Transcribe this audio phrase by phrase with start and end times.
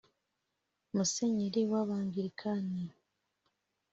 [0.95, 2.83] Musenyeri w’Abangilikani